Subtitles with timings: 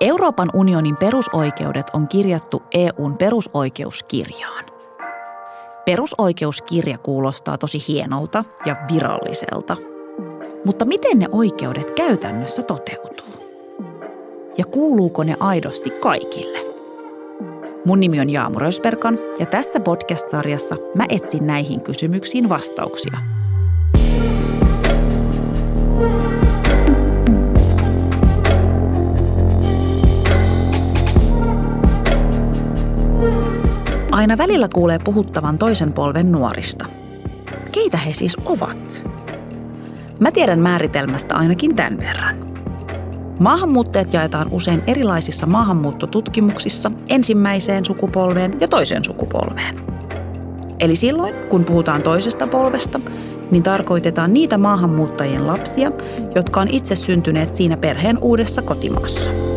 [0.00, 4.64] Euroopan unionin perusoikeudet on kirjattu EUn perusoikeuskirjaan.
[5.84, 9.76] Perusoikeuskirja kuulostaa tosi hienolta ja viralliselta.
[10.64, 13.26] Mutta miten ne oikeudet käytännössä toteutuu?
[14.58, 16.58] Ja kuuluuko ne aidosti kaikille?
[17.84, 23.35] Mun nimi on Jaamu Rösperkan ja tässä podcast-sarjassa mä etsin näihin kysymyksiin vastauksia.
[34.16, 36.86] Aina välillä kuulee puhuttavan toisen polven nuorista.
[37.72, 39.04] Keitä he siis ovat?
[40.20, 42.36] Mä tiedän määritelmästä ainakin tämän verran.
[43.40, 49.80] Maahanmuuttajat jaetaan usein erilaisissa maahanmuuttotutkimuksissa ensimmäiseen sukupolveen ja toiseen sukupolveen.
[50.80, 53.00] Eli silloin, kun puhutaan toisesta polvesta,
[53.50, 55.90] niin tarkoitetaan niitä maahanmuuttajien lapsia,
[56.34, 59.55] jotka on itse syntyneet siinä perheen uudessa kotimaassa.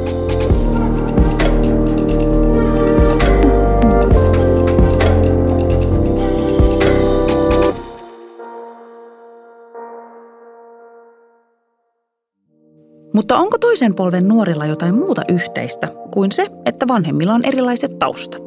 [13.19, 18.43] Mutta onko toisen polven nuorilla jotain muuta yhteistä kuin se, että vanhemmilla on erilaiset taustat?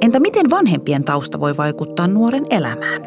[0.00, 3.02] Entä miten vanhempien tausta voi vaikuttaa nuoren elämään?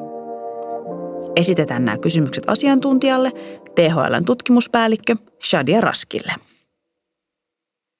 [1.35, 3.31] Esitetään nämä kysymykset asiantuntijalle,
[3.75, 6.33] THLn tutkimuspäällikkö Shadia Raskille.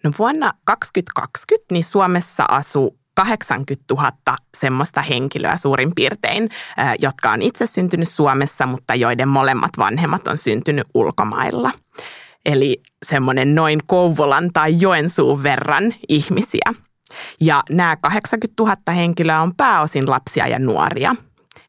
[0.03, 4.12] No vuonna 2020 niin Suomessa asuu 80 000
[4.58, 6.50] semmoista henkilöä suurin piirtein,
[7.00, 11.72] jotka on itse syntynyt Suomessa, mutta joiden molemmat vanhemmat on syntynyt ulkomailla–
[12.48, 16.73] eli semmoinen noin Kouvolan tai Joensuun verran ihmisiä.
[17.42, 21.16] Ja nämä 80 000 henkilöä on pääosin lapsia ja nuoria,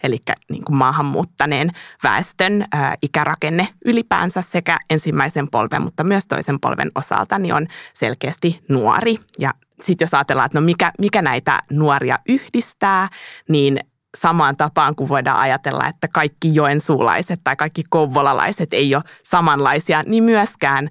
[0.03, 0.19] eli
[0.51, 1.71] niin kuin maahanmuuttaneen
[2.03, 8.61] väestön ää, ikärakenne ylipäänsä sekä ensimmäisen polven, mutta myös toisen polven osalta niin on selkeästi
[8.69, 9.17] nuori.
[9.39, 13.09] Ja sitten jos ajatellaan, että no mikä, mikä näitä nuoria yhdistää,
[13.49, 13.81] niin
[14.17, 20.25] samaan tapaan kuin voidaan ajatella, että kaikki joensuulaiset tai kaikki kouvolalaiset ei ole samanlaisia, niin
[20.25, 20.89] myöskään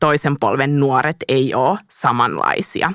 [0.00, 2.92] toisen polven nuoret ei ole samanlaisia.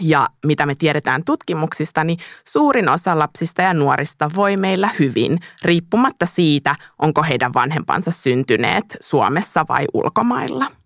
[0.00, 2.18] Ja mitä me tiedetään tutkimuksista, niin
[2.48, 9.64] suurin osa lapsista ja nuorista voi meillä hyvin, riippumatta siitä, onko heidän vanhempansa syntyneet Suomessa
[9.68, 10.77] vai ulkomailla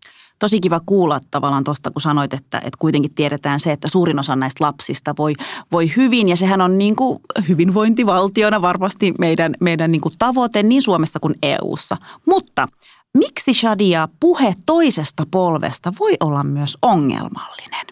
[0.43, 4.37] tosi kiva kuulla tavallaan tuosta, kun sanoit, että, että kuitenkin tiedetään se, että suurin osa
[4.37, 5.35] näistä lapsista voi,
[5.73, 6.29] voi hyvin.
[6.29, 11.35] Ja sehän on niin kuin hyvinvointivaltiona varmasti meidän, meidän niin kuin tavoite niin Suomessa kuin
[11.43, 11.97] EU:ssa.
[12.27, 12.69] Mutta
[13.19, 17.87] miksi Shadia puhe toisesta polvesta voi olla myös ongelmallinen?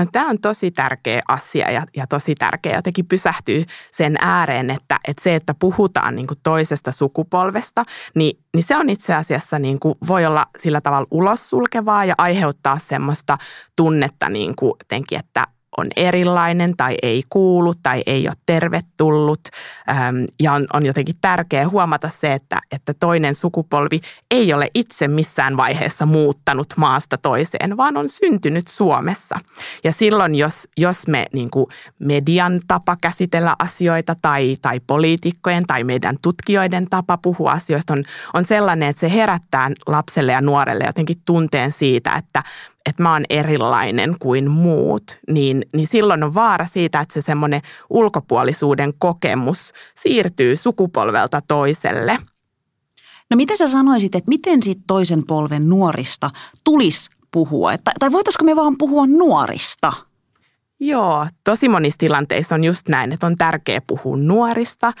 [0.00, 2.76] No tämä on tosi tärkeä asia ja, ja tosi tärkeä.
[2.76, 7.84] Jotenkin pysähtyy sen ääreen, että, että se, että puhutaan niin kuin toisesta sukupolvesta,
[8.14, 12.14] niin, niin se on itse asiassa niin kuin, voi olla sillä tavalla ulos sulkevaa ja
[12.18, 13.38] aiheuttaa semmoista
[13.76, 19.40] tunnetta niin kuin jotenkin, että on erilainen tai ei kuulu tai ei ole tervetullut.
[20.40, 24.00] Ja on, on jotenkin tärkeää huomata se, että, että toinen sukupolvi
[24.30, 29.38] ei ole itse missään vaiheessa muuttanut maasta toiseen, vaan on syntynyt Suomessa.
[29.84, 31.66] Ja silloin, jos, jos me niin kuin
[31.98, 38.04] median tapa käsitellä asioita tai, tai poliitikkojen tai meidän tutkijoiden tapa puhua asioista on,
[38.34, 42.42] on sellainen, että se herättää lapselle ja nuorelle jotenkin tunteen siitä, että
[42.86, 47.60] että mä oon erilainen kuin muut, niin, niin silloin on vaara siitä, että se semmoinen
[47.90, 52.18] ulkopuolisuuden kokemus siirtyy sukupolvelta toiselle.
[53.30, 56.30] No mitä sä sanoisit, että miten sitten toisen polven nuorista
[56.64, 57.78] tulisi puhua?
[57.78, 59.92] Tai, tai voitaisiko me vaan puhua nuorista–
[60.82, 64.92] Joo, tosi monissa tilanteissa on just näin, että on tärkeää puhua nuorista,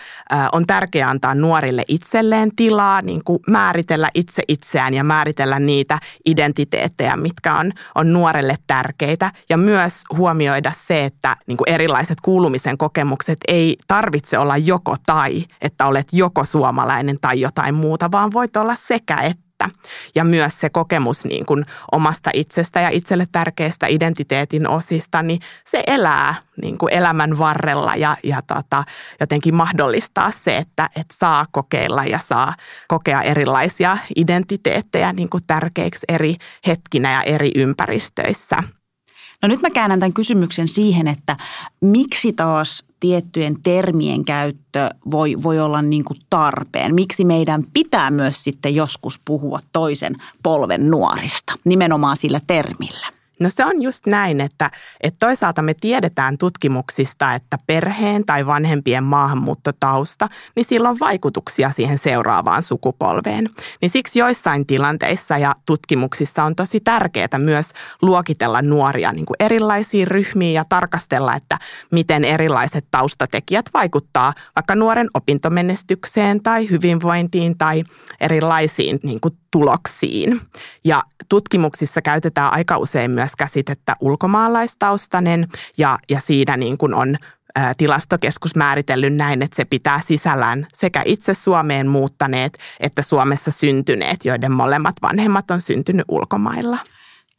[0.52, 7.16] on tärkeää antaa nuorille itselleen tilaa, niin kuin määritellä itse itseään ja määritellä niitä identiteettejä,
[7.16, 9.32] mitkä on, on nuorelle tärkeitä.
[9.50, 15.44] Ja myös huomioida se, että niin kuin erilaiset kuulumisen kokemukset ei tarvitse olla joko tai,
[15.60, 19.78] että olet joko suomalainen tai jotain muuta, vaan voit olla sekä että että.
[20.14, 25.40] Ja myös se kokemus niin kuin omasta itsestä ja itselle tärkeistä identiteetin osista, niin
[25.70, 28.84] se elää niin kuin elämän varrella ja, ja tota,
[29.20, 32.54] jotenkin mahdollistaa se, että, että saa kokeilla ja saa
[32.88, 36.36] kokea erilaisia identiteettejä niin kuin tärkeiksi eri
[36.66, 38.62] hetkinä ja eri ympäristöissä.
[39.42, 41.36] No nyt mä käännän tämän kysymyksen siihen, että
[41.80, 46.94] miksi taas tiettyjen termien käyttö voi, voi olla niin kuin tarpeen.
[46.94, 53.19] Miksi meidän pitää myös sitten joskus puhua toisen polven nuorista, nimenomaan sillä termillä?
[53.40, 54.70] No se on just näin, että,
[55.00, 61.98] että toisaalta me tiedetään tutkimuksista, että perheen tai vanhempien maahanmuuttotausta, niin sillä on vaikutuksia siihen
[61.98, 63.48] seuraavaan sukupolveen.
[63.80, 67.66] Niin siksi joissain tilanteissa ja tutkimuksissa on tosi tärkeää myös
[68.02, 71.58] luokitella nuoria niin kuin erilaisiin ryhmiin ja tarkastella, että
[71.90, 77.84] miten erilaiset taustatekijät vaikuttaa vaikka nuoren opintomenestykseen tai hyvinvointiin tai
[78.20, 80.40] erilaisiin niin kuin tuloksiin.
[80.84, 85.48] Ja tutkimuksissa käytetään aika usein myös käsitettä ulkomaalaistaustainen
[85.78, 87.16] ja, ja siinä niin kuin on
[87.76, 94.52] tilastokeskus määritellyt näin, että se pitää sisällään sekä itse Suomeen muuttaneet että Suomessa syntyneet, joiden
[94.52, 96.78] molemmat vanhemmat on syntynyt ulkomailla.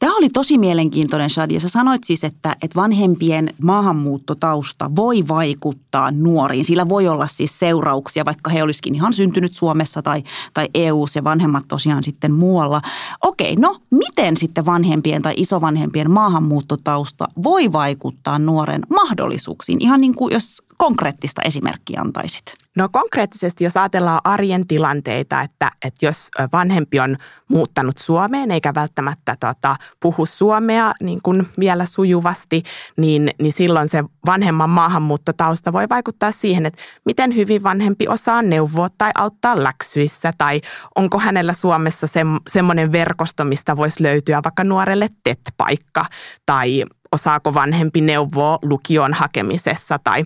[0.02, 1.60] Tämä oli tosi mielenkiintoinen, Shadia.
[1.60, 6.64] Sä sanoit siis, että, että vanhempien maahanmuuttotausta voi vaikuttaa nuoriin.
[6.64, 10.22] Sillä voi olla siis seurauksia, vaikka he olisikin ihan syntynyt Suomessa tai,
[10.54, 12.82] tai eu ja vanhemmat tosiaan sitten muualla.
[13.22, 19.82] Okei, no miten sitten vanhempien tai isovanhempien maahanmuuttotausta voi vaikuttaa nuoren mahdollisuuksiin?
[19.82, 22.42] Ihan niin kuin jos konkreettista esimerkkiä antaisit.
[22.76, 27.16] No konkreettisesti, jos ajatellaan arjen tilanteita, että, että jos vanhempi on
[27.48, 32.62] muuttanut Suomeen eikä välttämättä tota, puhu suomea niin kuin vielä sujuvasti,
[32.96, 38.88] niin, niin silloin se vanhemman maahanmuuttotausta voi vaikuttaa siihen, että miten hyvin vanhempi osaa neuvoa
[38.98, 40.60] tai auttaa läksyissä tai
[40.94, 46.04] onko hänellä Suomessa se, semmoinen verkosto, mistä voisi löytyä vaikka nuorelle TET-paikka
[46.46, 50.24] tai osaako vanhempi neuvoa lukion hakemisessa tai,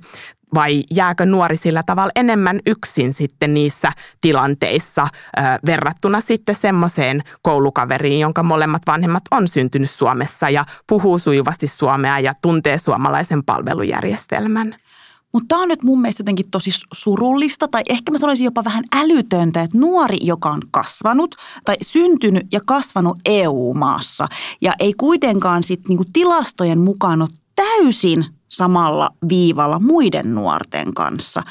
[0.54, 5.08] vai jääkö nuori sillä tavalla enemmän yksin sitten niissä tilanteissa
[5.66, 12.34] verrattuna sitten semmoiseen koulukaveriin, jonka molemmat vanhemmat on syntynyt Suomessa ja puhuu sujuvasti suomea ja
[12.42, 14.74] tuntee suomalaisen palvelujärjestelmän.
[15.36, 18.84] Mutta tämä on nyt mun mielestä jotenkin tosi surullista tai ehkä mä sanoisin jopa vähän
[18.96, 24.26] älytöntä, että nuori, joka on kasvanut tai syntynyt ja kasvanut EU-maassa
[24.60, 31.42] ja ei kuitenkaan sitten niinku tilastojen mukaan ole täysin samalla viivalla muiden nuorten kanssa.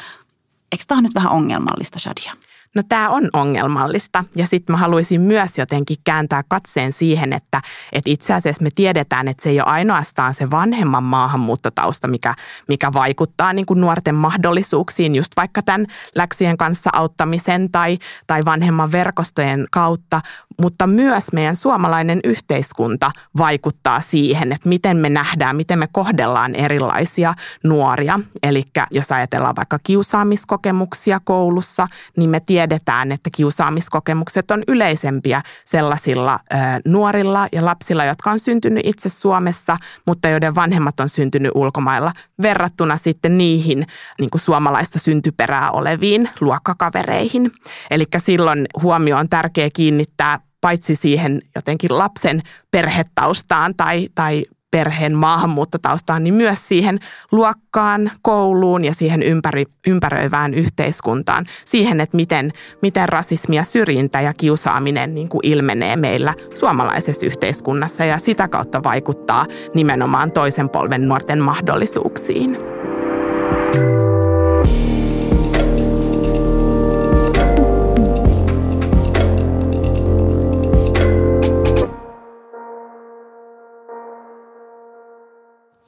[0.71, 2.44] Eikö tämä nyt vähän ongelmallista, Shadia?
[2.75, 7.61] No tämä on ongelmallista ja sitten mä haluaisin myös jotenkin kääntää katseen siihen, että,
[7.93, 12.33] että itse asiassa me tiedetään, että se ei ole ainoastaan se vanhemman maahanmuuttotausta, mikä,
[12.67, 15.85] mikä vaikuttaa niin kuin nuorten mahdollisuuksiin just vaikka tämän
[16.15, 20.21] läksyjen kanssa auttamisen tai, tai vanhemman verkostojen kautta,
[20.61, 27.33] mutta myös meidän suomalainen yhteiskunta vaikuttaa siihen, että miten me nähdään, miten me kohdellaan erilaisia
[27.63, 28.19] nuoria.
[28.43, 31.87] Eli jos ajatellaan vaikka kiusaamiskokemuksia koulussa,
[32.17, 32.64] niin me tiedetään,
[33.11, 39.77] että kiusaamiskokemukset on yleisempiä sellaisilla ö, nuorilla ja lapsilla, jotka on syntynyt itse Suomessa,
[40.07, 43.87] mutta joiden vanhemmat on syntynyt ulkomailla verrattuna sitten niihin
[44.19, 47.51] niin kuin suomalaista syntyperää oleviin luokkakavereihin.
[47.91, 52.41] Eli silloin huomio on tärkeä kiinnittää paitsi siihen jotenkin lapsen
[52.71, 54.43] perhetaustaan tai, tai
[54.75, 56.99] perheen maahanmuuttotaustaan, niin myös siihen
[57.31, 61.45] luokkaan, kouluun ja siihen ympäri, ympäröivään yhteiskuntaan.
[61.65, 62.51] Siihen, että miten,
[62.81, 68.83] miten rasismi ja syrjintä ja kiusaaminen niin kuin ilmenee meillä suomalaisessa yhteiskunnassa ja sitä kautta
[68.83, 72.74] vaikuttaa nimenomaan toisen polven nuorten mahdollisuuksiin.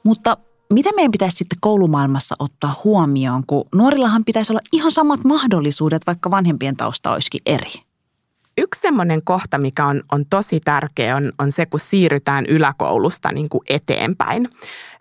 [0.08, 0.36] Mutta
[0.72, 6.30] mitä meidän pitäisi sitten koulumaailmassa ottaa huomioon, kun nuorillahan pitäisi olla ihan samat mahdollisuudet, vaikka
[6.30, 7.72] vanhempien tausta olisikin eri?
[8.58, 13.48] Yksi semmoinen kohta, mikä on, on tosi tärkeä, on, on se, kun siirrytään yläkoulusta niin
[13.48, 14.48] kuin eteenpäin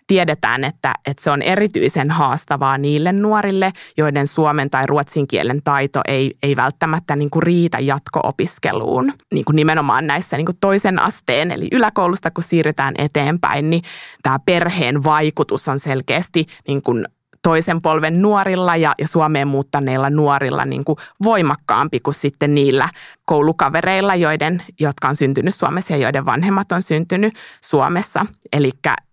[0.07, 6.01] tiedetään, että, että se on erityisen haastavaa niille nuorille, joiden suomen tai ruotsin kielen taito
[6.07, 9.13] ei, ei välttämättä niin kuin riitä jatko-opiskeluun.
[9.33, 13.83] Niin kuin nimenomaan näissä niin kuin toisen asteen, eli yläkoulusta kun siirrytään eteenpäin, niin
[14.23, 17.05] tämä perheen vaikutus on selkeästi niin kuin
[17.47, 22.89] toisen polven nuorilla ja, ja Suomeen muuttaneilla nuorilla niin kuin voimakkaampi kuin sitten niillä
[23.25, 28.25] koulukavereilla, joiden, jotka on syntynyt Suomessa ja joiden vanhemmat on syntynyt Suomessa.
[28.53, 28.71] Eli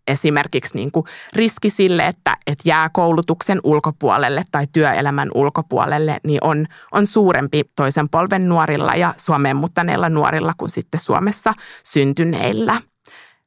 [0.08, 6.66] esimerkiksi niin kuin riski sille, että, että jää koulutuksen ulkopuolelle tai työelämän ulkopuolelle, niin on,
[6.92, 12.80] on suurempi toisen polven nuorilla ja Suomeen muuttaneilla nuorilla kuin sitten Suomessa syntyneillä.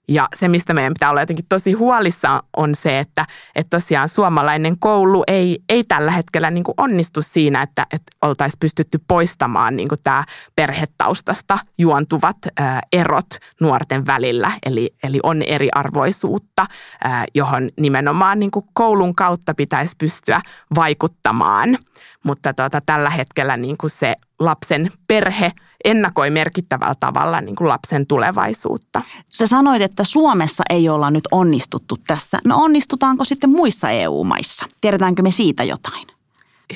[0.10, 4.80] Ja se, mistä meidän pitää olla jotenkin tosi huolissa, on se, että, että tosiaan suomalainen
[4.80, 9.88] koulu ei, ei tällä hetkellä niin kuin onnistu siinä, että, että oltaisiin pystytty poistamaan niin
[9.88, 10.24] kuin tämä
[10.56, 13.28] perhetaustasta juontuvat ää, erot
[13.62, 14.52] nuorten välillä.
[14.66, 16.66] Eli, eli on eriarvoisuutta,
[17.04, 20.42] ää, johon nimenomaan niin kuin koulun kautta pitäisi pystyä
[20.76, 21.78] vaikuttamaan.
[22.24, 25.52] Mutta tota, tällä hetkellä niin kuin se lapsen perhe
[25.86, 29.02] ennakoi merkittävällä tavalla niin kuin lapsen tulevaisuutta.
[29.34, 32.40] Sä sanoit, että Suomessa ei olla nyt onnistuttu tässä.
[32.46, 34.66] No onnistutaanko sitten muissa EU-maissa?
[34.82, 36.17] Tiedetäänkö me siitä jotain?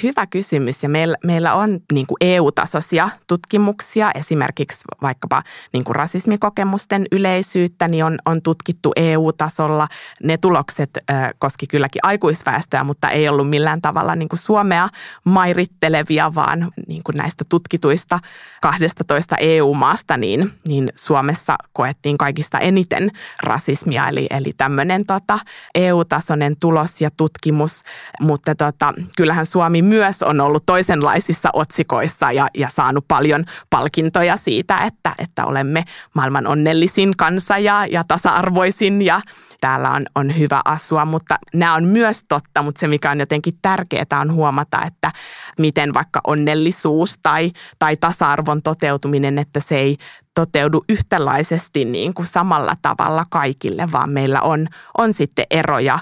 [0.04, 0.84] Hyvä kysymys.
[0.84, 5.44] Ja meillä, meillä on niin kuin EU-tasoisia tutkimuksia, esimerkiksi vaikkapa
[5.74, 9.88] niin kuin rasismikokemusten yleisyyttä niin on, on tutkittu EU-tasolla.
[10.24, 14.90] Ne tulokset äh, koski kylläkin aikuisväestöä, mutta ei ollut millään tavalla niin kuin Suomea
[15.24, 18.20] mairittelevia, vaan niin kuin näistä tutkituista
[18.62, 23.12] 12 EU-maasta, niin, niin Suomessa koettiin kaikista eniten
[23.44, 25.40] rasismia, eli, eli tämmöinen tota,
[25.76, 27.84] EU-tasoinen tulos ja tutkimus,
[28.20, 34.38] mutta tota, kyllähän Suomi Suomi myös on ollut toisenlaisissa otsikoissa ja, ja saanut paljon palkintoja
[34.38, 35.84] siitä, että, että olemme
[36.14, 39.22] maailman onnellisin kansa ja, ja tasa-arvoisin ja
[39.62, 43.54] täällä on, on hyvä asua, mutta nämä on myös totta, mutta se mikä on jotenkin
[43.62, 45.12] tärkeää on huomata, että
[45.60, 49.98] miten vaikka onnellisuus tai, tai tasa-arvon toteutuminen, että se ei
[50.36, 56.00] toteudu yhtäläisesti niin kuin samalla tavalla kaikille, vaan meillä on, on sitten eroja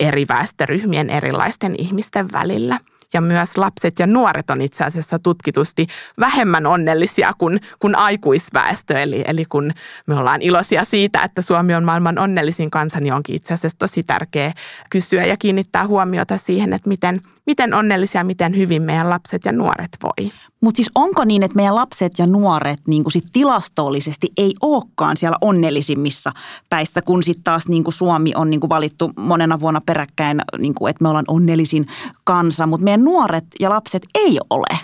[0.00, 2.78] eri väestöryhmien erilaisten ihmisten välillä
[3.12, 5.86] ja myös lapset ja nuoret on itse asiassa tutkitusti
[6.20, 8.98] vähemmän onnellisia kuin, kuin aikuisväestö.
[8.98, 9.72] Eli, eli kun
[10.06, 14.02] me ollaan iloisia siitä, että Suomi on maailman onnellisin kansa, niin onkin itse asiassa tosi
[14.02, 14.52] tärkeää
[14.90, 19.96] kysyä ja kiinnittää huomiota siihen, että miten, miten onnellisia, miten hyvin meidän lapset ja nuoret
[20.02, 20.30] voi.
[20.62, 25.16] Mutta siis onko niin, että meidän lapset ja nuoret niin kuin sit tilastollisesti ei olekaan
[25.16, 26.32] siellä onnellisimmissa
[26.70, 30.74] päissä, kun sitten taas niin kuin Suomi on niin kuin valittu monena vuonna peräkkäin, niin
[30.74, 31.86] kuin, että me ollaan onnellisin
[32.24, 34.78] kansa, mutta meidän nuoret ja lapset ei ole.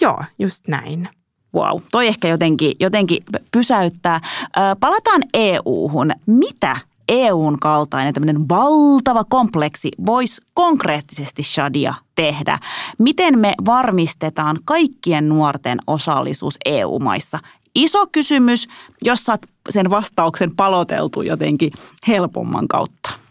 [0.00, 1.08] Joo, just näin.
[1.54, 3.22] Wow, toi ehkä jotenkin, jotenkin
[3.52, 4.20] pysäyttää.
[4.80, 6.10] Palataan EU-hun.
[6.26, 6.76] Mitä
[7.12, 12.58] EUn kaltainen tämmöinen valtava kompleksi voisi konkreettisesti Shadia tehdä?
[12.98, 17.38] Miten me varmistetaan kaikkien nuorten osallisuus EU-maissa?
[17.74, 18.68] Iso kysymys,
[19.02, 21.70] jos saat sen vastauksen paloteltu jotenkin
[22.08, 23.21] helpomman kautta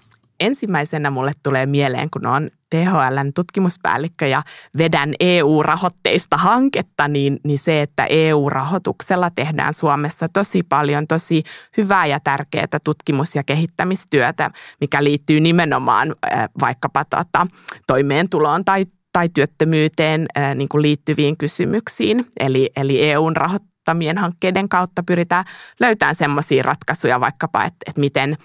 [0.42, 4.44] ensimmäisenä mulle tulee mieleen, kun on THLn tutkimuspäällikkö ja
[4.78, 11.44] vedän EU-rahoitteista hanketta, niin, niin se, että EU-rahoituksella tehdään Suomessa tosi paljon tosi
[11.78, 16.16] hyvää ja tärkeää tutkimus- ja kehittämistyötä, mikä liittyy nimenomaan
[16.60, 17.48] vaikkapa tota,
[17.88, 22.26] toimeentuloon tai tai työttömyyteen niin kuin liittyviin kysymyksiin.
[22.40, 23.58] Eli, eli EUn raho,
[23.92, 25.46] aloittamien hankkeiden kautta pyritään
[25.80, 28.38] löytämään semmoisia ratkaisuja vaikkapa, että, että miten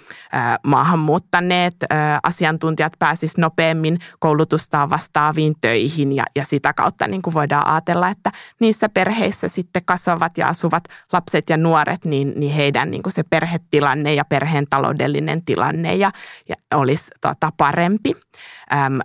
[0.67, 1.77] maahanmuuttaneet
[2.23, 8.33] asiantuntijat pääsisivät nopeammin koulutustaan vastaaviin töihin ja, ja sitä kautta niin kuin voidaan ajatella, että
[8.61, 13.23] niissä perheissä sitten kasvavat ja asuvat lapset ja nuoret, niin, niin heidän niin kuin se
[13.23, 16.11] perhetilanne ja perheen taloudellinen tilanne ja,
[16.49, 18.15] ja olisi tota, parempi.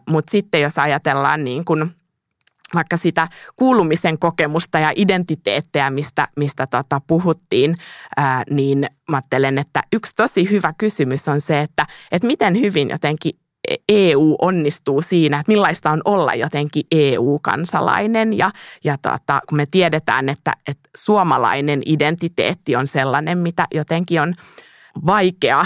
[0.09, 2.00] Mutta sitten jos ajatellaan niin kuin
[2.75, 7.77] vaikka sitä kuulumisen kokemusta ja identiteettiä, mistä, mistä tota puhuttiin,
[8.17, 12.89] ää, niin mä ajattelen, että yksi tosi hyvä kysymys on se, että, että miten hyvin
[12.89, 13.33] jotenkin
[13.89, 18.51] EU onnistuu siinä, että millaista on olla jotenkin EU-kansalainen ja,
[18.83, 24.33] ja tota, kun me tiedetään, että, että suomalainen identiteetti on sellainen, mitä jotenkin on
[25.05, 25.65] vaikea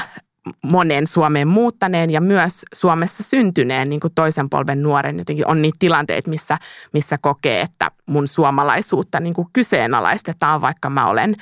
[0.63, 5.17] monen Suomeen muuttaneen ja myös Suomessa syntyneen niin kuin toisen polven nuoren.
[5.17, 6.57] Jotenkin on niitä tilanteita, missä,
[6.93, 11.35] missä kokee, että mun suomalaisuutta niin kuin kyseenalaistetaan, vaikka mä olen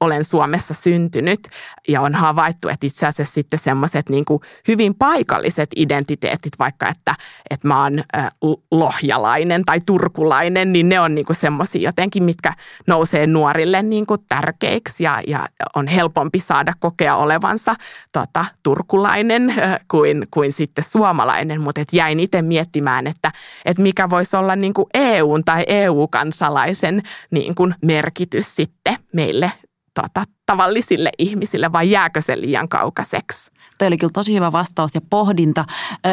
[0.00, 1.48] olen Suomessa syntynyt
[1.88, 4.24] ja on havaittu, että itse asiassa sitten semmoiset niin
[4.68, 7.14] hyvin paikalliset identiteetit, vaikka että,
[7.50, 8.04] että mä oon
[8.70, 12.52] lohjalainen tai turkulainen, niin ne on niin semmoisia jotenkin, mitkä
[12.86, 17.74] nousee nuorille niin kuin tärkeiksi ja, ja on helpompi saada kokea olevansa
[18.12, 19.54] tota, turkulainen
[19.90, 23.32] kuin, kuin sitten suomalainen, mutta jäin itse miettimään, että,
[23.64, 29.52] että mikä voisi olla niin kuin EUn tai EU-kansalaisen niin kuin merkitys sitten meille
[29.96, 33.50] tuota, tavallisille ihmisille vai jääkö se liian kaukaiseksi?
[33.78, 35.64] Toi oli kyllä tosi hyvä vastaus ja pohdinta.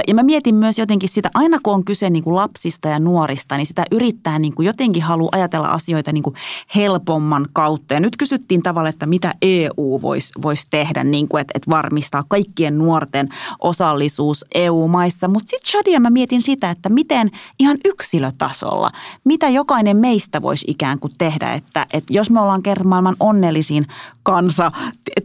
[0.08, 3.58] Ja mä mietin myös jotenkin sitä, aina kun on kyse niin kuin lapsista ja nuorista,
[3.58, 6.36] niin sitä yrittää niin kuin jotenkin haluaa ajatella asioita niin kuin
[6.76, 7.94] helpomman kautta.
[7.94, 12.24] Ja nyt kysyttiin tavalla, että mitä EU voisi vois tehdä, niin kuin, että, että varmistaa
[12.28, 15.28] kaikkien nuorten osallisuus EU-maissa.
[15.28, 18.92] Mutta sitten Shadia mä mietin sitä, että miten ihan yksilötasolla,
[19.24, 23.86] mitä jokainen meistä voisi ikään kuin tehdä, että, että jos me ollaan kerran maailman onnellisin
[24.24, 24.72] kansa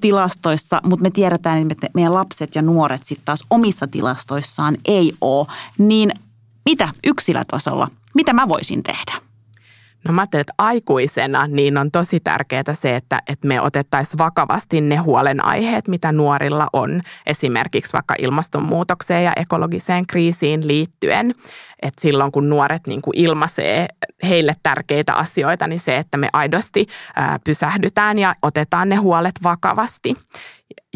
[0.00, 5.47] tilastoissa, mutta me tiedetään, että meidän lapset ja nuoret sitten taas omissa tilastoissaan ei ole,
[5.78, 6.12] niin
[6.64, 9.27] mitä yksilötasolla, mitä mä voisin tehdä?
[10.09, 14.81] No mä ajattelen, että aikuisena niin on tosi tärkeää se, että, että me otettaisiin vakavasti
[14.81, 17.03] ne huolenaiheet, mitä nuorilla on.
[17.27, 21.35] Esimerkiksi vaikka ilmastonmuutokseen ja ekologiseen kriisiin liittyen.
[21.83, 23.87] Että silloin kun nuoret niin kuin ilmaisee
[24.23, 26.87] heille tärkeitä asioita, niin se, että me aidosti
[27.17, 30.15] ää, pysähdytään ja otetaan ne huolet vakavasti.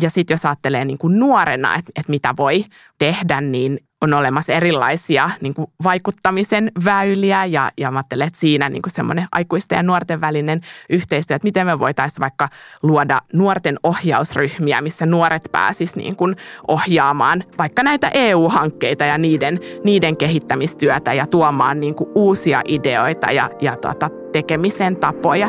[0.03, 2.65] Ja sitten jos ajattelee niin kuin nuorena, että, että mitä voi
[2.99, 8.69] tehdä, niin on olemassa erilaisia niin kuin vaikuttamisen väyliä ja, ja mä ajattelen, että siinä
[8.69, 12.49] niin kuin semmoinen aikuisten ja nuorten välinen yhteistyö, että miten me voitaisiin vaikka
[12.83, 16.37] luoda nuorten ohjausryhmiä, missä nuoret pääsis niin kuin
[16.69, 23.51] ohjaamaan vaikka näitä EU-hankkeita ja niiden, niiden kehittämistyötä ja tuomaan niin kuin uusia ideoita ja,
[23.61, 25.49] ja tuota, tekemisen tapoja.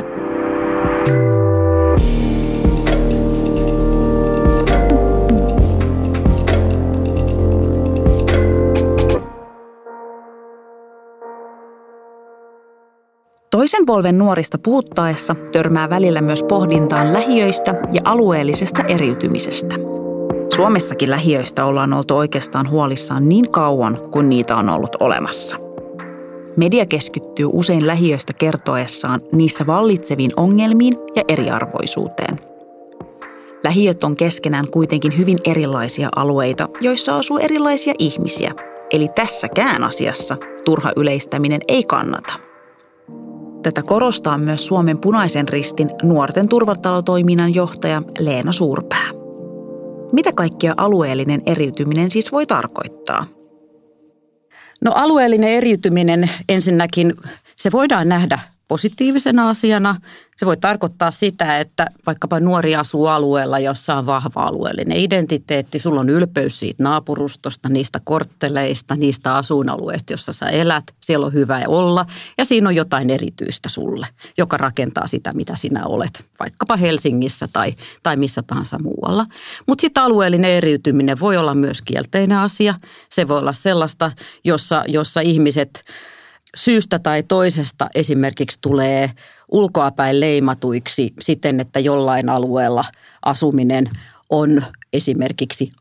[13.64, 19.76] Toisen polven nuorista puhuttaessa törmää välillä myös pohdintaan lähiöistä ja alueellisesta eriytymisestä.
[20.56, 25.56] Suomessakin lähiöistä ollaan oltu oikeastaan huolissaan niin kauan kuin niitä on ollut olemassa.
[26.58, 32.40] Media keskittyy usein lähiöistä kertoessaan niissä vallitseviin ongelmiin ja eriarvoisuuteen.
[33.64, 38.52] Lähiöt on keskenään kuitenkin hyvin erilaisia alueita, joissa asuu erilaisia ihmisiä,
[38.92, 42.34] eli tässäkään asiassa turha yleistäminen ei kannata–
[43.64, 49.08] Tätä korostaa myös Suomen punaisen ristin nuorten turvatalotoiminnan johtaja Leena Suurpää.
[50.12, 53.26] Mitä kaikkia alueellinen eriytyminen siis voi tarkoittaa?
[54.82, 57.14] No alueellinen eriytyminen ensinnäkin,
[57.56, 59.96] se voidaan nähdä positiivisena asiana.
[60.38, 65.80] Se voi tarkoittaa sitä, että vaikkapa nuori asuu alueella, jossa on vahva alueellinen identiteetti.
[65.80, 70.84] Sulla on ylpeys siitä naapurustosta, niistä kortteleista, niistä asuinalueista, jossa sä elät.
[71.02, 72.06] Siellä on hyvä olla
[72.38, 76.26] ja siinä on jotain erityistä sulle, joka rakentaa sitä, mitä sinä olet.
[76.40, 79.26] Vaikkapa Helsingissä tai, tai missä tahansa muualla.
[79.68, 82.76] Mutta sitten alueellinen eriytyminen voi olla myös kielteinen asia.
[83.10, 84.12] Se voi olla sellaista,
[84.44, 85.82] jossa, jossa ihmiset–
[86.56, 89.12] syystä tai toisesta esimerkiksi tulee
[89.52, 92.86] ulkoapäin leimatuiksi siten, että jollain alueella
[93.26, 93.90] asuminen
[94.30, 95.72] on esimerkiksi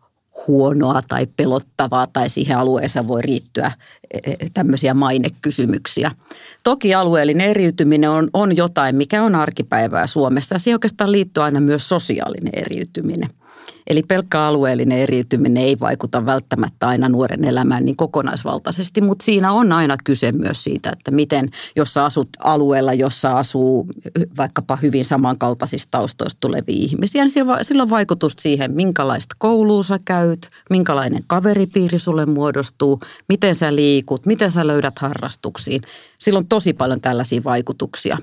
[0.46, 3.72] huonoa tai pelottavaa tai siihen alueeseen voi riittyä
[4.14, 6.10] e, e, tämmöisiä mainekysymyksiä.
[6.64, 11.88] Toki alueellinen eriytyminen on, on jotain, mikä on arkipäivää Suomessa siihen oikeastaan liittyy aina myös
[11.88, 13.30] sosiaalinen eriytyminen–
[13.86, 19.72] Eli pelkkä alueellinen eriytyminen ei vaikuta välttämättä aina nuoren elämään niin kokonaisvaltaisesti, mutta siinä on
[19.72, 23.86] aina kyse myös siitä, että miten, jos sä asut alueella, jossa asuu
[24.36, 30.48] vaikkapa hyvin samankaltaisista taustoista tulevia ihmisiä, niin sillä on vaikutus siihen, minkälaista koulua sä käyt,
[30.70, 35.80] minkälainen kaveripiiri sulle muodostuu, miten sä liikut, miten sä löydät harrastuksiin.
[36.18, 38.18] Sillä on tosi paljon tällaisia vaikutuksia.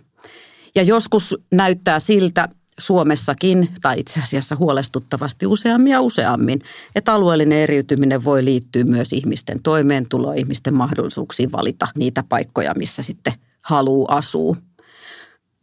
[0.75, 6.61] Ja joskus näyttää siltä, Suomessakin, tai itse asiassa huolestuttavasti useammin ja useammin,
[6.95, 13.33] että alueellinen eriytyminen voi liittyä myös ihmisten toimeentuloon, ihmisten mahdollisuuksiin valita niitä paikkoja, missä sitten
[13.61, 14.55] haluaa asua.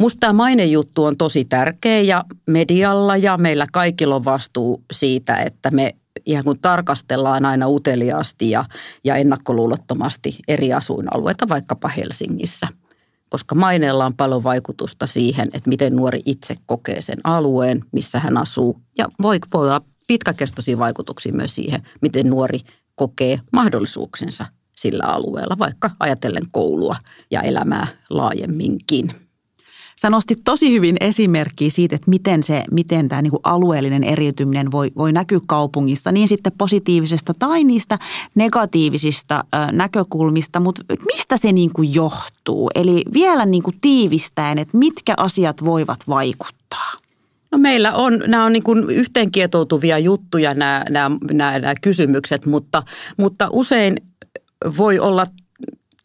[0.00, 5.70] Musta tämä mainejuttu on tosi tärkeä ja medialla ja meillä kaikilla on vastuu siitä, että
[5.70, 5.94] me
[6.26, 8.64] ihan kun tarkastellaan aina uteliaasti ja,
[9.04, 12.68] ja ennakkoluulottomasti eri asuinalueita vaikkapa Helsingissä–
[13.28, 18.36] koska maineella on paljon vaikutusta siihen, että miten nuori itse kokee sen alueen, missä hän
[18.36, 18.80] asuu.
[18.98, 22.60] Ja voi, voi olla pitkäkestoisia vaikutuksia myös siihen, miten nuori
[22.94, 26.96] kokee mahdollisuuksensa sillä alueella, vaikka ajatellen koulua
[27.30, 29.25] ja elämää laajemminkin.
[30.00, 34.70] Sä nostit tosi hyvin esimerkkiä siitä, että miten, se, miten tämä niin kuin alueellinen eriytyminen
[34.70, 37.98] voi, voi näkyä kaupungissa, niin sitten positiivisesta tai niistä
[38.34, 40.82] negatiivisista ö, näkökulmista, mutta
[41.12, 42.70] mistä se niin kuin johtuu?
[42.74, 46.92] Eli vielä niin kuin tiivistäen, että mitkä asiat voivat vaikuttaa?
[47.52, 52.82] No meillä on, nämä on niin kuin yhteenkietoutuvia juttuja nämä, nämä, nämä, nämä kysymykset, mutta,
[53.16, 53.96] mutta usein
[54.76, 55.26] voi olla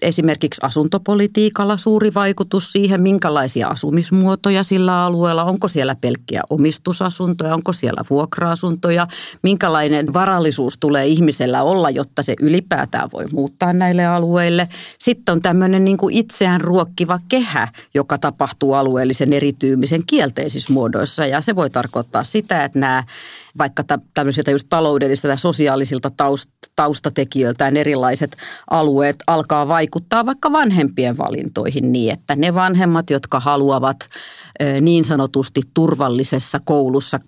[0.02, 8.04] esimerkiksi asuntopolitiikalla suuri vaikutus siihen, minkälaisia asumismuotoja sillä alueella, onko siellä pelkkiä omistusasuntoja, onko siellä
[8.10, 9.08] vuokra-asuntoja,
[9.44, 14.70] minkälainen varallisuus tulee ihmisellä olla, jotta se ylipäätään voi muuttaa näille alueille.
[15.00, 21.42] Sitten on tämmöinen niin kuin itseään ruokkiva kehä, joka tapahtuu alueellisen erityymisen kielteisissä muodoissa ja
[21.42, 23.04] se voi tarkoittaa sitä, että nämä
[23.58, 23.84] vaikka
[24.14, 26.12] tämmöisiltä just taloudellisilta ja sosiaalisilta
[26.76, 28.32] taustatekijöiltään erilaiset
[28.70, 34.08] alueet alkaa vaikuttaa vaikka vanhempien valintoihin niin, että ne vanhemmat, jotka haluavat
[34.82, 37.20] niin sanotusti turvallisessa koulussa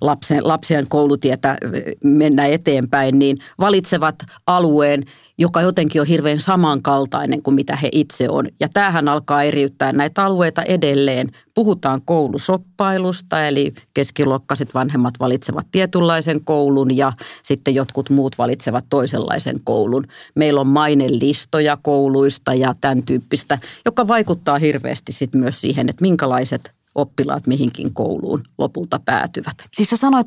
[0.00, 1.56] lapsen, lapsen koulutietä
[2.04, 5.02] mennä eteenpäin, niin valitsevat alueen,
[5.38, 8.46] joka jotenkin on hirveän samankaltainen kuin mitä he itse on.
[8.60, 11.30] Ja tämähän alkaa eriyttää näitä alueita edelleen.
[11.54, 20.06] Puhutaan koulusoppailusta, eli keskiluokkaiset vanhemmat valitsevat tietynlaisen koulun ja sitten jotkut muut valitsevat toisenlaisen koulun.
[20.34, 26.72] Meillä on mainelistoja kouluista ja tämän tyyppistä, joka vaikuttaa hirveästi sitten myös siihen, että minkälaiset
[26.94, 29.54] oppilaat mihinkin kouluun lopulta päätyvät.
[29.72, 30.26] Siis sä sanoit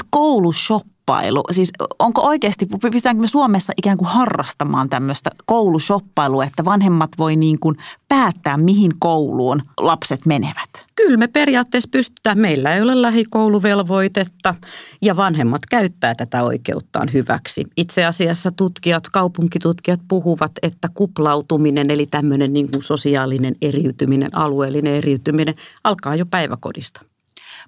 [1.07, 7.35] koulushoppa Siis onko oikeasti, pystytäänkö me Suomessa ikään kuin harrastamaan tämmöistä koulushoppailua, että vanhemmat voi
[7.35, 7.75] niin kuin
[8.07, 10.69] päättää, mihin kouluun lapset menevät?
[10.95, 12.39] Kyllä me periaatteessa pystytään.
[12.39, 14.55] Meillä ei ole lähikouluvelvoitetta
[15.01, 17.63] ja vanhemmat käyttää tätä oikeuttaan hyväksi.
[17.77, 25.55] Itse asiassa tutkijat, kaupunkitutkijat puhuvat, että kuplautuminen eli tämmöinen niin kuin sosiaalinen eriytyminen, alueellinen eriytyminen
[25.83, 27.01] alkaa jo päiväkodista.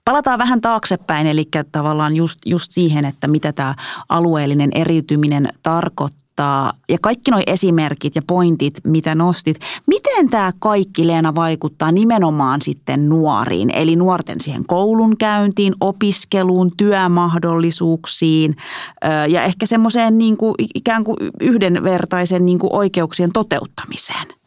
[0.06, 3.76] Palataan vähän taaksepäin, eli tavallaan just, just siihen, että mitä tämä
[4.10, 6.20] alueellinen eriytyminen tarkoittaa
[6.90, 13.10] ja kaikki nuo esimerkit ja pointit, mitä nostit, miten tämä kaikki, Leena, vaikuttaa nimenomaan sitten
[13.10, 18.56] nuoriin, eli nuorten siihen koulunkäyntiin, opiskeluun, työmahdollisuuksiin
[19.30, 20.38] ja ehkä semmoiseen niin
[20.76, 24.39] ikään kuin yhdenvertaisen niin kuin oikeuksien toteuttamiseen?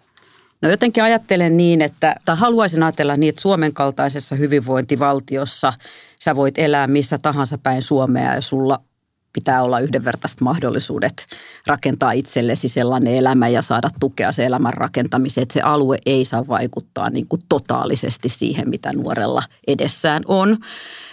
[0.62, 5.72] No jotenkin ajattelen niin, että, tai haluaisin ajatella niin, että Suomen kaltaisessa hyvinvointivaltiossa
[6.20, 8.80] sä voit elää missä tahansa päin Suomea ja sulla
[9.32, 11.26] pitää olla yhdenvertaiset mahdollisuudet
[11.66, 16.48] rakentaa itsellesi sellainen elämä ja saada tukea se elämän rakentamiseen, että se alue ei saa
[16.48, 20.56] vaikuttaa niin kuin totaalisesti siihen, mitä nuorella edessään on.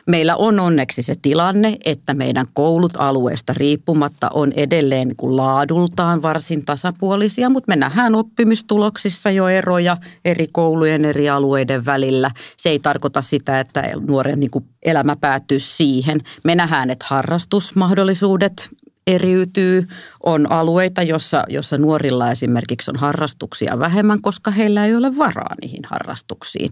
[0.07, 6.65] Meillä on onneksi se tilanne, että meidän koulut alueesta riippumatta on edelleen niin laadultaan varsin
[6.65, 12.31] tasapuolisia, mutta me nähdään oppimistuloksissa jo eroja eri koulujen eri alueiden välillä.
[12.57, 16.21] Se ei tarkoita sitä, että nuoren niin kuin elämä päättyy siihen.
[16.43, 18.69] Me nähdään, että harrastusmahdollisuudet
[19.09, 19.87] eriytyy.
[20.23, 25.83] On alueita, jossa, jossa nuorilla esimerkiksi on harrastuksia vähemmän, koska heillä ei ole varaa niihin
[25.89, 26.71] harrastuksiin.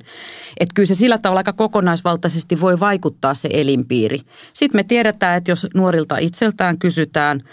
[0.60, 4.19] Että kyllä se sillä tavalla aika kokonaisvaltaisesti voi vaikuttaa se elinpiiri.
[4.54, 7.43] Sitten me tiedetään, että jos nuorilta itseltään kysytään,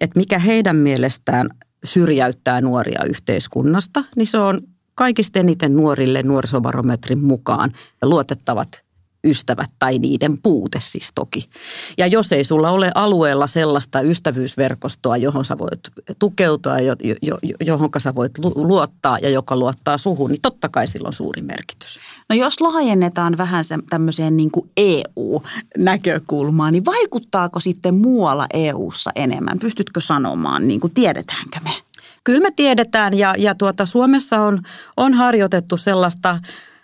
[0.00, 1.48] että mikä heidän mielestään
[1.84, 4.60] syrjäyttää nuoria yhteiskunnasta, niin se on
[4.94, 8.82] kaikista eniten nuorille nuorisobarometrin mukaan luotettavat
[9.24, 11.48] ystävät tai niiden puute siis toki.
[11.98, 15.80] Ja jos ei sulla ole alueella sellaista ystävyysverkostoa, johon sä voit
[16.18, 21.06] tukeutua, jo, jo, johon sä voit luottaa ja joka luottaa suhun, niin totta kai sillä
[21.06, 22.00] on suuri merkitys.
[22.28, 29.58] No jos laajennetaan vähän se, tämmöiseen niin kuin EU-näkökulmaan, niin vaikuttaako sitten muualla EUssa enemmän?
[29.58, 31.70] Pystytkö sanomaan, niin kuin tiedetäänkö me?
[32.24, 34.62] Kyllä me tiedetään ja, ja tuota, Suomessa on,
[34.96, 36.38] on harjoitettu sellaista–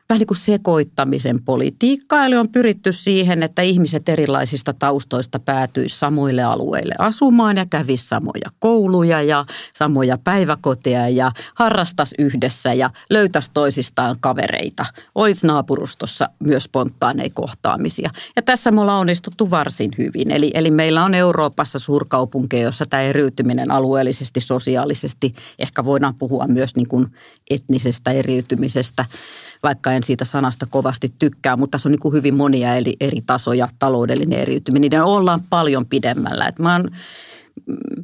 [0.09, 2.27] vähän niin kuin sekoittamisen politiikkaa.
[2.27, 8.51] Eli on pyritty siihen, että ihmiset erilaisista taustoista päätyisi samoille alueille asumaan ja kävisi samoja
[8.59, 9.45] kouluja ja
[9.75, 14.87] samoja päiväkoteja ja harrastas yhdessä ja löytäisi toisistaan kavereita.
[15.15, 18.11] Olisi naapurustossa myös spontaaneja kohtaamisia.
[18.37, 20.31] Ja tässä me ollaan onnistuttu varsin hyvin.
[20.31, 26.77] Eli, eli meillä on Euroopassa suurkaupunkeja, jossa tämä eriytyminen alueellisesti, sosiaalisesti, ehkä voidaan puhua myös
[26.77, 27.07] niin kuin
[27.51, 29.05] etnisestä eriytymisestä–
[29.63, 33.21] vaikka en siitä sanasta kovasti tykkää, mutta tässä on niin kuin hyvin monia eri, eri
[33.27, 34.91] tasoja, taloudellinen eriytyminen.
[34.93, 36.47] Ja ollaan paljon pidemmällä.
[36.47, 36.91] Että mä oon,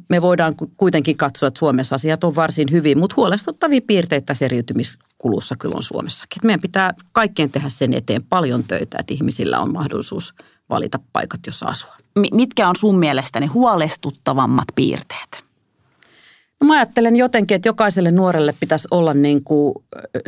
[0.09, 5.55] me voidaan kuitenkin katsoa, että Suomessa asiat on varsin hyvin, mutta huolestuttavia piirteitä tässä eriytymiskulussa
[5.59, 6.37] kyllä on Suomessakin.
[6.37, 10.33] Että meidän pitää kaikkien tehdä sen eteen paljon töitä, että ihmisillä on mahdollisuus
[10.69, 11.95] valita paikat, jossa asua.
[12.31, 15.44] Mitkä on sun mielestäni huolestuttavammat piirteet?
[16.65, 19.73] Mä ajattelen jotenkin, että jokaiselle nuorelle pitäisi olla niin kuin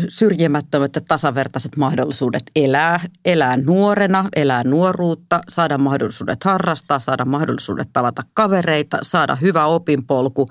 [0.10, 8.24] syrjimättömät ja tasavertaiset mahdollisuudet elää, elää nuorena, elää nuoruutta, saada mahdollisuudet harrastaa, saada mahdollisuudet tavata
[8.34, 10.46] kavereita, saada hyvä opinpolku,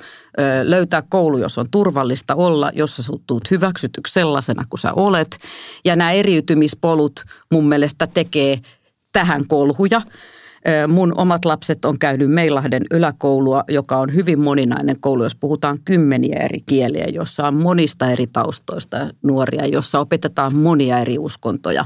[0.62, 5.36] löytää koulu, jos on turvallista olla, jossa sä tuut hyväksytyksi sellaisena kuin sä olet.
[5.84, 7.20] Ja nämä eriytymispolut
[7.52, 8.58] mun mielestä tekee
[9.12, 10.02] tähän kolhuja–
[10.88, 16.38] Mun omat lapset on käynyt Meilahden yläkoulua, joka on hyvin moninainen koulu, jos puhutaan kymmeniä
[16.40, 21.84] eri kieliä, jossa on monista eri taustoista nuoria, jossa opetetaan monia eri uskontoja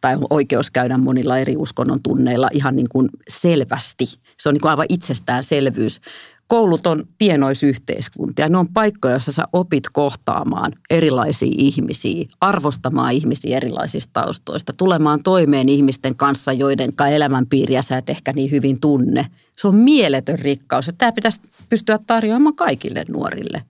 [0.00, 4.04] tai on oikeus käydä monilla eri uskonnon tunneilla ihan niin kuin selvästi.
[4.40, 6.00] Se on niin kuin aivan itsestäänselvyys
[6.48, 8.48] koulut on pienoisyhteiskuntia.
[8.48, 15.68] Ne on paikkoja, joissa sä opit kohtaamaan erilaisia ihmisiä, arvostamaan ihmisiä erilaisista taustoista, tulemaan toimeen
[15.68, 19.26] ihmisten kanssa, joiden elämänpiiriä sä et ehkä niin hyvin tunne.
[19.58, 23.62] Se on mieletön rikkaus ja tämä pitäisi pystyä tarjoamaan kaikille nuorille.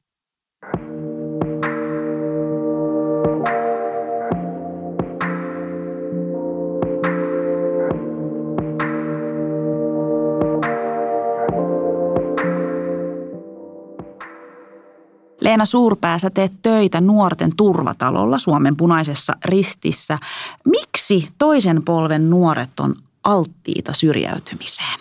[15.49, 20.19] Leena Suurpää, sä teet töitä nuorten turvatalolla Suomen punaisessa ristissä.
[20.65, 24.99] Miksi toisen polven nuoret on alttiita syrjäytymiseen?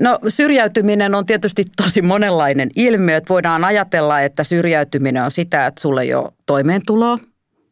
[0.00, 3.16] No syrjäytyminen on tietysti tosi monenlainen ilmiö.
[3.16, 7.18] Että voidaan ajatella, että syrjäytyminen on sitä, että sulle ei ole toimeentuloa,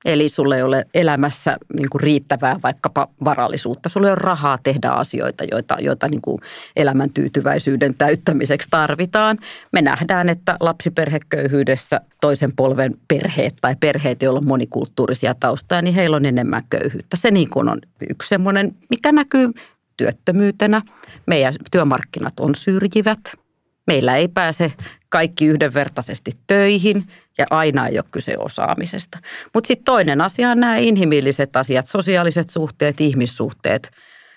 [0.04, 3.88] Eli sulle ei ole elämässä niin kuin riittävää vaikkapa varallisuutta.
[3.88, 6.38] Sulle ei ole rahaa tehdä asioita, joita, joita niin kuin
[6.76, 9.38] elämän tyytyväisyyden täyttämiseksi tarvitaan.
[9.72, 16.16] Me nähdään, että lapsiperheköyhyydessä toisen polven perheet tai perheet, joilla on monikulttuurisia taustoja, niin heillä
[16.16, 17.16] on enemmän köyhyyttä.
[17.16, 17.78] Se niin kuin on
[18.10, 19.50] yksi semmoinen, mikä näkyy
[19.96, 20.82] työttömyytenä.
[21.26, 23.41] Meidän työmarkkinat on syrjivät.
[23.87, 24.73] Meillä ei pääse
[25.09, 27.05] kaikki yhdenvertaisesti töihin
[27.38, 29.18] ja aina ei ole kyse osaamisesta.
[29.55, 33.90] Mutta sitten toinen asia on nämä inhimilliset asiat, sosiaaliset suhteet, ihmissuhteet.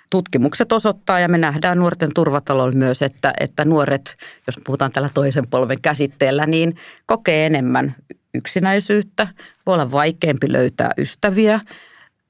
[0.09, 4.15] Tutkimukset osoittaa ja me nähdään nuorten turvatalolla myös, että, että nuoret,
[4.47, 7.95] jos puhutaan tällä toisen polven käsitteellä, niin kokee enemmän
[8.33, 9.27] yksinäisyyttä.
[9.65, 11.59] Voi olla vaikeampi löytää ystäviä,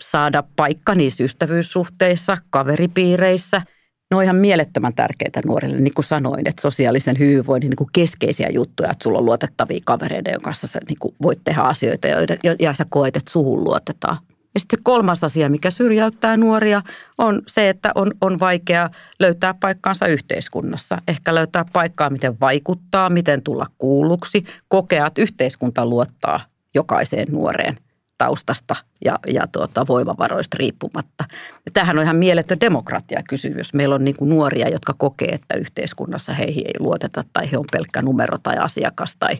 [0.01, 3.61] saada paikka niissä ystävyyssuhteissa, kaveripiireissä–
[4.11, 8.49] ne on ihan mielettömän tärkeitä nuorille, niin kuin sanoin, että sosiaalisen hyvinvoinnin niin kuin keskeisiä
[8.49, 12.33] juttuja, että sulla on luotettavia kavereita, joiden kanssa sä niin kuin voit tehdä asioita, joita,
[12.59, 14.17] ja sä koet, että suhun luotetaan.
[14.53, 16.81] Ja sitten se kolmas asia, mikä syrjäyttää nuoria,
[17.17, 18.89] on se, että on, on vaikea
[19.19, 21.01] löytää paikkaansa yhteiskunnassa.
[21.07, 26.39] Ehkä löytää paikkaa, miten vaikuttaa, miten tulla kuulluksi, kokea, että yhteiskunta luottaa
[26.75, 27.77] jokaiseen nuoreen
[28.17, 28.75] taustasta
[29.05, 31.23] ja, ja tuota, voimavaroista riippumatta.
[31.65, 33.73] Ja tämähän on ihan mieletön demokratiakysymys.
[33.73, 37.65] Meillä on niin kuin nuoria, jotka kokee, että yhteiskunnassa heihin ei luoteta tai he on
[37.71, 39.37] pelkkä numero tai asiakas tai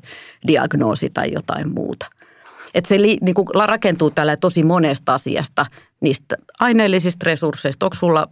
[0.48, 2.06] diagnoosi tai jotain muuta.
[2.74, 5.66] Että se niin kuin rakentuu tällä tosi monesta asiasta,
[6.02, 7.86] niistä aineellisista resursseista.
[7.86, 8.28] Onko sulla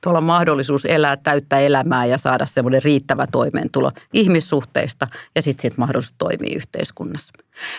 [0.00, 6.14] tuolla mahdollisuus elää täyttä elämää ja saada semmoinen riittävä toimeentulo ihmissuhteista ja sitten sit mahdollisuus
[6.18, 7.32] toimia yhteiskunnassa.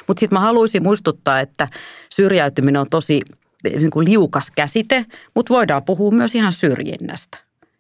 [0.07, 1.67] Mutta sitten mä haluaisin muistuttaa, että
[2.09, 3.21] syrjäytyminen on tosi
[3.63, 7.38] niin kuin liukas käsite, mutta voidaan puhua myös ihan syrjinnästä.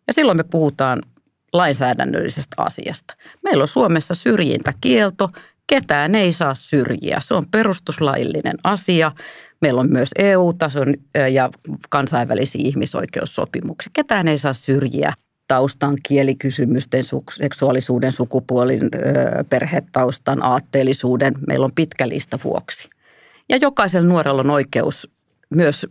[0.07, 1.01] Ja silloin me puhutaan
[1.53, 3.15] lainsäädännöllisestä asiasta.
[3.43, 5.27] Meillä on Suomessa syrjintäkielto
[5.67, 7.19] ketään ei saa syrjiä.
[7.21, 9.11] Se on perustuslaillinen asia.
[9.61, 10.93] Meillä on myös EU-tason
[11.31, 11.49] ja
[11.89, 13.89] kansainvälisiä ihmisoikeussopimuksia.
[13.93, 15.13] Ketään ei saa syrjiä
[15.47, 17.03] taustan, kielikysymysten,
[17.37, 18.81] seksuaalisuuden, sukupuolin,
[19.49, 21.33] perhetaustan, aatteellisuuden.
[21.47, 22.89] Meillä on pitkä lista vuoksi.
[23.49, 25.09] Ja jokaisella nuorella on oikeus
[25.49, 25.87] myös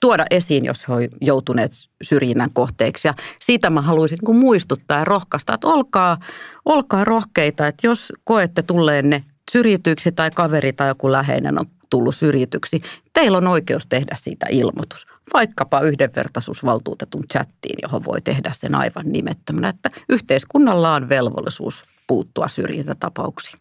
[0.00, 3.08] tuoda esiin, jos he ovat joutuneet syrjinnän kohteeksi.
[3.08, 6.18] Ja siitä mä haluaisin niin muistuttaa ja rohkaista, että olkaa,
[6.64, 12.78] olkaa rohkeita, että jos koette tulleenne syrjityksi tai kaveri tai joku läheinen on tullut syrjityksi,
[13.12, 15.06] teillä on oikeus tehdä siitä ilmoitus.
[15.34, 23.60] Vaikkapa yhdenvertaisuusvaltuutetun chattiin, johon voi tehdä sen aivan nimettömänä, että yhteiskunnalla on velvollisuus puuttua syrjintätapauksiin.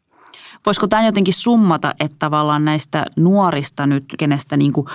[0.65, 4.87] Voisiko tämä jotenkin summata, että tavallaan näistä nuorista nyt, kenestä niin kuin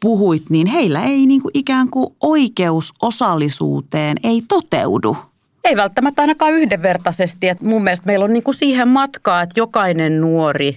[0.00, 5.16] puhuit, niin heillä ei niin kuin ikään kuin oikeus osallisuuteen ei toteudu?
[5.64, 7.48] Ei välttämättä ainakaan yhdenvertaisesti.
[7.48, 10.76] Että mun mielestä meillä on niin kuin siihen matkaa, että jokainen nuori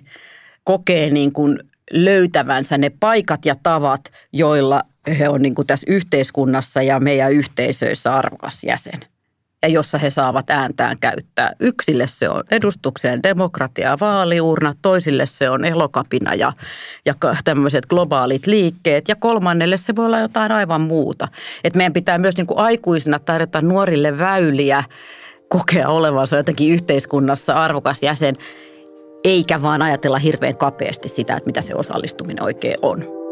[0.64, 1.60] kokee niin kuin
[1.94, 4.02] löytävänsä ne paikat ja tavat,
[4.34, 4.84] joilla
[5.20, 9.00] he on niin kuin tässä yhteiskunnassa ja meidän yhteisöissä arvokas jäsen
[9.64, 11.52] ja jossa he saavat ääntään käyttää.
[11.60, 16.54] Yksille se on edustukseen demokratia, vaaliurna, toisille se on elokapina ja,
[17.06, 21.28] ja tämmöiset globaalit liikkeet ja kolmannelle se voi olla jotain aivan muuta.
[21.64, 24.84] Et meidän pitää myös niin kuin aikuisina tarjota nuorille väyliä
[25.50, 28.36] kokea olevansa jotenkin yhteiskunnassa arvokas jäsen,
[29.24, 33.23] eikä vaan ajatella hirveän kapeasti sitä, että mitä se osallistuminen oikein on.